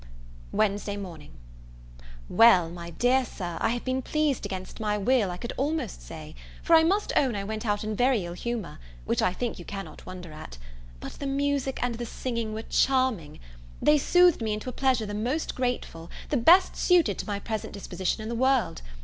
Wednesday 0.51 0.97
Morning. 0.97 1.29
Well, 2.27 2.71
my 2.71 2.89
dear 2.89 3.23
Sir, 3.23 3.59
I 3.61 3.69
have 3.69 3.85
been 3.85 4.01
pleased 4.01 4.47
against 4.47 4.79
my 4.79 4.97
will, 4.97 5.29
I 5.29 5.37
could 5.37 5.53
almost 5.57 6.01
say; 6.01 6.33
for 6.63 6.75
I 6.75 6.81
must 6.83 7.13
own 7.15 7.35
I 7.35 7.43
went 7.43 7.67
out 7.67 7.83
in 7.83 7.95
very 7.95 8.25
ill 8.25 8.33
humour, 8.33 8.79
which 9.05 9.21
I 9.21 9.31
think 9.31 9.59
you 9.59 9.63
cannot 9.65 10.07
wonder 10.07 10.33
at: 10.33 10.57
but 11.01 11.11
the 11.19 11.27
music 11.27 11.77
and 11.83 11.93
the 11.99 12.07
singing 12.07 12.51
were 12.51 12.63
charming; 12.63 13.39
they 13.79 13.99
soothed 13.99 14.41
me 14.41 14.53
into 14.53 14.69
a 14.71 14.73
pleasure 14.73 15.05
the 15.05 15.13
most 15.13 15.53
grateful, 15.53 16.09
the 16.29 16.35
best 16.37 16.75
suited 16.75 17.19
to 17.19 17.27
my 17.27 17.37
present 17.39 17.71
disposition 17.71 18.23
in 18.23 18.29
the 18.29 18.33
world. 18.33 18.81